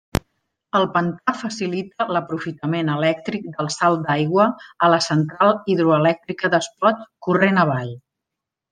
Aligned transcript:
El 0.77 0.85
pantà 0.93 1.33
facilita 1.41 2.07
l'aprofitament 2.17 2.89
elèctric 2.95 3.47
del 3.59 3.71
salt 3.77 4.03
d'aigua 4.09 4.49
a 4.89 4.93
la 4.97 5.01
Central 5.11 5.57
hidroelèctrica 5.77 6.55
d'Espot, 6.57 7.09
corrent 7.29 7.67
avall. 7.69 7.97